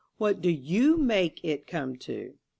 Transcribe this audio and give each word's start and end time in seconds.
What 0.17 0.41
do 0.41 0.49
you 0.49 0.97
make 0.97 1.45
it 1.45 1.67
come 1.67 1.95
to? 1.97 2.33